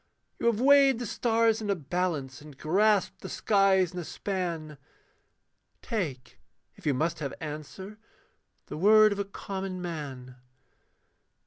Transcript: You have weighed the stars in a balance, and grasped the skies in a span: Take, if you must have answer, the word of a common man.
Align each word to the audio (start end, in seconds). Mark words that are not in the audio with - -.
You 0.39 0.47
have 0.47 0.59
weighed 0.59 0.97
the 0.97 1.05
stars 1.05 1.61
in 1.61 1.69
a 1.69 1.75
balance, 1.75 2.41
and 2.41 2.57
grasped 2.57 3.21
the 3.21 3.29
skies 3.29 3.93
in 3.93 3.99
a 3.99 4.03
span: 4.03 4.79
Take, 5.83 6.39
if 6.75 6.87
you 6.87 6.95
must 6.95 7.19
have 7.19 7.35
answer, 7.39 7.99
the 8.65 8.77
word 8.77 9.11
of 9.11 9.19
a 9.19 9.25
common 9.25 9.79
man. 9.79 10.37